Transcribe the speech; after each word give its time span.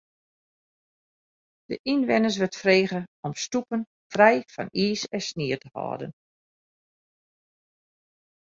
De 1.69 1.75
ynwenners 1.93 2.37
wurdt 2.39 2.57
frege 2.63 2.99
om 3.27 3.33
stoepen 3.43 3.81
frij 4.13 4.39
fan 4.53 4.67
iis 4.83 5.01
en 5.15 5.21
snie 5.27 5.57
te 5.63 5.69
hâlden. 5.77 6.11